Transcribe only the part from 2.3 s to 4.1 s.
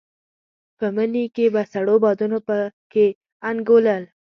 په کې انګولل.